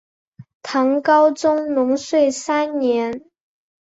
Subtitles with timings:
[0.63, 3.21] 唐高宗龙朔三年。